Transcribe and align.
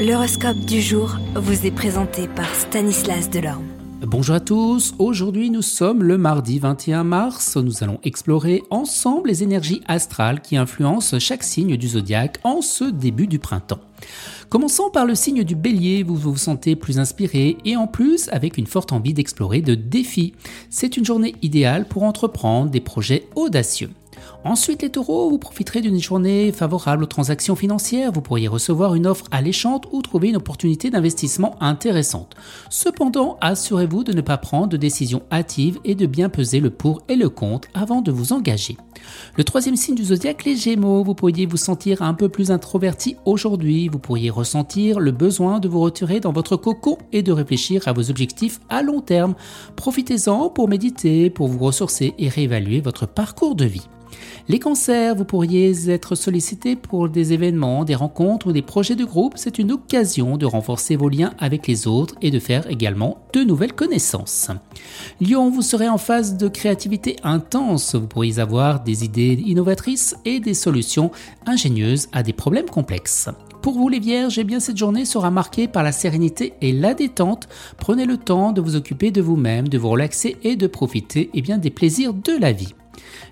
L'horoscope 0.00 0.60
du 0.60 0.80
jour 0.80 1.18
vous 1.34 1.66
est 1.66 1.70
présenté 1.70 2.26
par 2.26 2.54
Stanislas 2.54 3.28
Delorme. 3.28 3.66
Bonjour 4.00 4.34
à 4.34 4.40
tous, 4.40 4.94
aujourd'hui 4.98 5.50
nous 5.50 5.60
sommes 5.60 6.02
le 6.02 6.16
mardi 6.16 6.58
21 6.58 7.04
mars, 7.04 7.58
nous 7.58 7.84
allons 7.84 8.00
explorer 8.02 8.62
ensemble 8.70 9.28
les 9.28 9.42
énergies 9.42 9.82
astrales 9.88 10.40
qui 10.40 10.56
influencent 10.56 11.18
chaque 11.18 11.42
signe 11.42 11.76
du 11.76 11.86
zodiaque 11.86 12.38
en 12.44 12.62
ce 12.62 12.84
début 12.84 13.26
du 13.26 13.38
printemps. 13.38 13.82
Commençons 14.48 14.88
par 14.88 15.04
le 15.04 15.14
signe 15.14 15.44
du 15.44 15.54
bélier, 15.54 16.02
vous 16.02 16.16
vous 16.16 16.38
sentez 16.38 16.76
plus 16.76 16.98
inspiré 16.98 17.58
et 17.66 17.76
en 17.76 17.86
plus 17.86 18.30
avec 18.30 18.56
une 18.56 18.66
forte 18.66 18.92
envie 18.92 19.12
d'explorer 19.12 19.60
de 19.60 19.74
défis. 19.74 20.32
C'est 20.70 20.96
une 20.96 21.04
journée 21.04 21.34
idéale 21.42 21.86
pour 21.86 22.04
entreprendre 22.04 22.70
des 22.70 22.80
projets 22.80 23.28
audacieux. 23.36 23.90
Ensuite, 24.42 24.80
les 24.80 24.88
taureaux, 24.88 25.28
vous 25.28 25.38
profiterez 25.38 25.82
d'une 25.82 26.00
journée 26.00 26.50
favorable 26.50 27.04
aux 27.04 27.06
transactions 27.06 27.56
financières, 27.56 28.10
vous 28.10 28.22
pourriez 28.22 28.48
recevoir 28.48 28.94
une 28.94 29.06
offre 29.06 29.26
alléchante 29.30 29.86
ou 29.92 30.00
trouver 30.00 30.30
une 30.30 30.36
opportunité 30.36 30.88
d'investissement 30.88 31.56
intéressante. 31.60 32.34
Cependant, 32.70 33.36
assurez-vous 33.42 34.02
de 34.02 34.14
ne 34.14 34.22
pas 34.22 34.38
prendre 34.38 34.68
de 34.68 34.78
décisions 34.78 35.22
hâtives 35.30 35.78
et 35.84 35.94
de 35.94 36.06
bien 36.06 36.30
peser 36.30 36.60
le 36.60 36.70
pour 36.70 37.02
et 37.10 37.16
le 37.16 37.28
contre 37.28 37.68
avant 37.74 38.00
de 38.00 38.10
vous 38.10 38.32
engager. 38.32 38.78
Le 39.36 39.44
troisième 39.44 39.76
signe 39.76 39.94
du 39.94 40.04
zodiaque, 40.04 40.46
les 40.46 40.56
gémeaux, 40.56 41.04
vous 41.04 41.14
pourriez 41.14 41.44
vous 41.44 41.58
sentir 41.58 42.00
un 42.00 42.14
peu 42.14 42.30
plus 42.30 42.50
introverti 42.50 43.16
aujourd'hui, 43.26 43.88
vous 43.88 43.98
pourriez 43.98 44.30
ressentir 44.30 45.00
le 45.00 45.12
besoin 45.12 45.60
de 45.60 45.68
vous 45.68 45.80
retirer 45.80 46.18
dans 46.18 46.32
votre 46.32 46.56
cocon 46.56 46.96
et 47.12 47.22
de 47.22 47.32
réfléchir 47.32 47.86
à 47.88 47.92
vos 47.92 48.08
objectifs 48.08 48.58
à 48.70 48.82
long 48.82 49.02
terme. 49.02 49.34
Profitez-en 49.76 50.48
pour 50.48 50.66
méditer, 50.66 51.28
pour 51.28 51.48
vous 51.48 51.58
ressourcer 51.58 52.14
et 52.18 52.30
réévaluer 52.30 52.80
votre 52.80 53.06
parcours 53.06 53.54
de 53.54 53.66
vie. 53.66 53.86
Les 54.48 54.58
cancers, 54.58 55.14
vous 55.14 55.24
pourriez 55.24 55.90
être 55.90 56.14
sollicité 56.14 56.76
pour 56.76 57.08
des 57.08 57.32
événements, 57.32 57.84
des 57.84 57.94
rencontres 57.94 58.48
ou 58.48 58.52
des 58.52 58.62
projets 58.62 58.96
de 58.96 59.04
groupe. 59.04 59.34
C'est 59.36 59.58
une 59.58 59.72
occasion 59.72 60.36
de 60.36 60.46
renforcer 60.46 60.96
vos 60.96 61.08
liens 61.08 61.32
avec 61.38 61.66
les 61.66 61.86
autres 61.86 62.14
et 62.22 62.30
de 62.30 62.38
faire 62.38 62.68
également 62.70 63.18
de 63.32 63.40
nouvelles 63.40 63.74
connaissances. 63.74 64.50
Lion, 65.20 65.50
vous 65.50 65.62
serez 65.62 65.88
en 65.88 65.98
phase 65.98 66.36
de 66.36 66.48
créativité 66.48 67.16
intense. 67.22 67.94
Vous 67.94 68.06
pourriez 68.06 68.38
avoir 68.38 68.82
des 68.82 69.04
idées 69.04 69.42
innovatrices 69.46 70.16
et 70.24 70.40
des 70.40 70.54
solutions 70.54 71.10
ingénieuses 71.46 72.08
à 72.12 72.22
des 72.22 72.32
problèmes 72.32 72.68
complexes. 72.68 73.28
Pour 73.62 73.74
vous 73.74 73.90
les 73.90 74.00
vierges, 74.00 74.38
eh 74.38 74.44
bien 74.44 74.58
cette 74.58 74.78
journée 74.78 75.04
sera 75.04 75.30
marquée 75.30 75.68
par 75.68 75.82
la 75.82 75.92
sérénité 75.92 76.54
et 76.62 76.72
la 76.72 76.94
détente. 76.94 77.46
Prenez 77.76 78.06
le 78.06 78.16
temps 78.16 78.52
de 78.52 78.62
vous 78.62 78.74
occuper 78.74 79.10
de 79.10 79.20
vous-même, 79.20 79.68
de 79.68 79.76
vous 79.76 79.90
relaxer 79.90 80.38
et 80.42 80.56
de 80.56 80.66
profiter 80.66 81.28
eh 81.34 81.42
bien, 81.42 81.58
des 81.58 81.70
plaisirs 81.70 82.14
de 82.14 82.32
la 82.40 82.52
vie. 82.52 82.74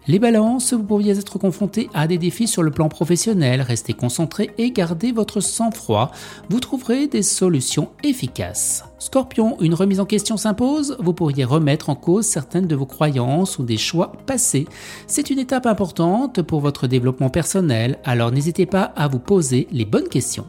Les 0.07 0.19
balances, 0.19 0.73
vous 0.73 0.83
pourriez 0.83 1.19
être 1.19 1.39
confronté 1.39 1.91
à 1.95 2.07
des 2.07 2.19
défis 2.19 2.47
sur 2.47 2.63
le 2.63 2.71
plan 2.71 2.89
professionnel, 2.89 3.63
restez 3.63 3.93
concentré 3.93 4.51
et 4.59 4.71
gardez 4.71 5.13
votre 5.13 5.41
sang-froid, 5.41 6.11
vous 6.49 6.61
trouverez 6.61 7.07
des 7.07 7.23
solutions 7.23 7.91
efficaces. 8.03 8.85
Scorpion, 8.99 9.57
une 9.61 9.75
remise 9.75 10.01
en 10.01 10.07
question 10.07 10.37
s'impose, 10.37 10.97
vous 10.99 11.13
pourriez 11.13 11.45
remettre 11.45 11.91
en 11.91 11.95
cause 11.95 12.27
certaines 12.27 12.67
de 12.67 12.75
vos 12.77 12.87
croyances 12.87 13.59
ou 13.59 13.65
des 13.65 13.77
choix 13.77 14.13
passés. 14.27 14.67
C'est 15.07 15.31
une 15.31 15.39
étape 15.39 15.67
importante 15.67 16.43
pour 16.43 16.61
votre 16.61 16.87
développement 16.87 17.31
personnel, 17.31 17.99
alors 18.05 18.33
n'hésitez 18.33 18.67
pas 18.67 18.93
à 18.97 19.09
vous 19.09 19.21
poser 19.21 19.69
les 19.71 19.85
bonnes 19.85 20.09
questions. 20.09 20.47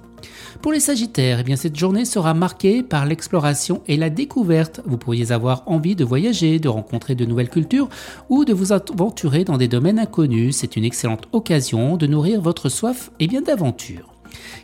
Pour 0.61 0.71
les 0.71 0.79
Sagittaires, 0.79 1.43
eh 1.47 1.55
cette 1.55 1.77
journée 1.77 2.05
sera 2.05 2.33
marquée 2.33 2.83
par 2.83 3.05
l'exploration 3.05 3.81
et 3.87 3.97
la 3.97 4.09
découverte. 4.09 4.81
Vous 4.85 4.97
pourriez 4.97 5.31
avoir 5.31 5.63
envie 5.67 5.95
de 5.95 6.03
voyager, 6.03 6.59
de 6.59 6.69
rencontrer 6.69 7.15
de 7.15 7.25
nouvelles 7.25 7.49
cultures 7.49 7.89
ou 8.29 8.45
de 8.45 8.53
vous 8.53 8.73
aventurer 8.73 9.43
dans 9.43 9.57
des 9.57 9.67
domaines 9.67 9.99
inconnus. 9.99 10.57
C'est 10.57 10.75
une 10.75 10.85
excellente 10.85 11.27
occasion 11.31 11.97
de 11.97 12.07
nourrir 12.07 12.41
votre 12.41 12.69
soif 12.69 13.11
et 13.19 13.27
bien 13.27 13.41
d'aventure. 13.41 14.13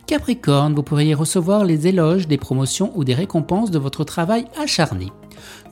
Capricorne, 0.05 0.75
vous 0.75 0.83
pourriez 0.83 1.14
recevoir 1.14 1.66
les 1.66 1.88
éloges, 1.88 2.27
des 2.27 2.38
promotions 2.38 2.92
ou 2.95 3.03
des 3.03 3.16
récompenses 3.16 3.72
de 3.72 3.80
votre 3.80 4.03
travail 4.03 4.45
acharné. 4.61 5.11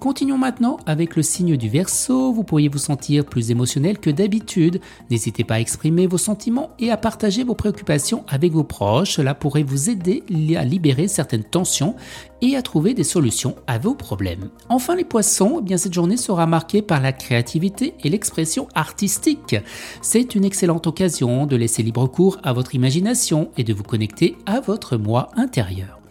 Continuons 0.04 0.38
maintenant 0.38 0.80
avec 0.86 1.16
le 1.16 1.24
signe 1.24 1.56
du 1.56 1.70
Verseau. 1.70 2.34
Vous 2.34 2.44
pourriez 2.44 2.68
vous 2.68 2.78
sentir 2.78 3.24
plus 3.24 3.52
émotionnel 3.52 4.00
que 4.00 4.10
d'habitude. 4.10 4.82
N'hésitez 5.10 5.46
pas 5.46 5.54
à 5.54 5.60
exprimer 5.62 6.08
vos 6.08 6.18
sentiments 6.18 6.72
et 6.78 6.92
à 6.92 6.98
partager 6.98 7.46
vos 7.46 7.56
préoccupations 7.56 8.26
avec 8.28 8.52
vos 8.52 8.66
proches. 8.66 9.14
Cela 9.14 9.34
pourrait 9.34 9.64
vous 9.64 9.90
aider 9.90 10.22
à 10.58 10.66
libérer 10.66 11.08
certaines 11.08 11.46
tensions 11.46 11.96
et 12.42 12.58
à 12.58 12.62
trouver 12.62 12.94
des 12.94 13.06
solutions 13.06 13.56
à 13.66 13.78
vos 13.78 13.96
problèmes. 13.96 14.50
Enfin 14.68 14.98
les 14.98 15.06
poissons, 15.06 15.60
eh 15.62 15.64
bien 15.64 15.78
cette 15.78 15.94
journée 15.94 16.18
sera 16.18 16.48
marquée 16.48 16.82
par 16.82 17.00
la 17.00 17.14
créativité 17.14 17.94
et 18.04 18.10
l'expression 18.10 18.68
artistique. 18.76 19.56
C'est 20.02 20.36
une 20.36 20.44
excellente 20.44 20.86
occasion 20.86 21.46
de 21.46 21.56
laisser 21.56 21.82
libre 21.82 22.08
cours 22.08 22.40
à 22.44 22.52
votre 22.52 22.76
imagination 22.76 23.52
et 23.56 23.64
de 23.64 23.74
vous 23.74 23.84
connecter 23.84 24.36
à 24.48 24.60
votre 24.60 24.98
moi 24.98 25.30
intérieur. 25.38 26.02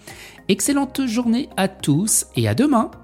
Excellente 0.48 1.06
journée 1.06 1.50
à 1.58 1.68
tous 1.68 2.24
et 2.36 2.48
à 2.48 2.54
demain 2.54 2.90